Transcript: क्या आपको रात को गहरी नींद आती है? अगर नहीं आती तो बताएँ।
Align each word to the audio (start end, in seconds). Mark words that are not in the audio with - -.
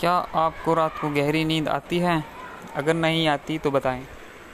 क्या 0.00 0.12
आपको 0.34 0.74
रात 0.74 0.98
को 1.00 1.08
गहरी 1.10 1.44
नींद 1.44 1.68
आती 1.68 1.98
है? 1.98 2.24
अगर 2.74 2.94
नहीं 2.94 3.28
आती 3.28 3.58
तो 3.58 3.70
बताएँ। 3.70 4.06